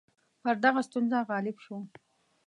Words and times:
پر 0.43 0.55
دغه 0.63 0.81
ستونزه 0.87 1.17
غالب 1.29 1.57
شو. 1.65 1.77